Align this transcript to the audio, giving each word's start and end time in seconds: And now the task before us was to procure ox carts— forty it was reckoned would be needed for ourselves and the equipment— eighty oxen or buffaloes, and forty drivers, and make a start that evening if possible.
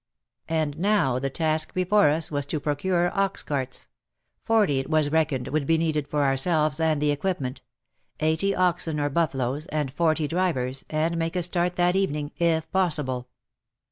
And 0.49 0.79
now 0.79 1.19
the 1.19 1.29
task 1.29 1.75
before 1.75 2.09
us 2.09 2.31
was 2.31 2.47
to 2.47 2.59
procure 2.59 3.15
ox 3.15 3.43
carts— 3.43 3.85
forty 4.47 4.79
it 4.79 4.89
was 4.89 5.11
reckoned 5.11 5.49
would 5.49 5.67
be 5.67 5.77
needed 5.77 6.07
for 6.07 6.23
ourselves 6.23 6.79
and 6.79 6.99
the 6.99 7.11
equipment— 7.11 7.61
eighty 8.19 8.55
oxen 8.55 8.99
or 8.99 9.11
buffaloes, 9.11 9.67
and 9.67 9.93
forty 9.93 10.27
drivers, 10.27 10.83
and 10.89 11.17
make 11.17 11.35
a 11.35 11.43
start 11.43 11.73
that 11.75 11.95
evening 11.95 12.31
if 12.37 12.67
possible. 12.71 13.27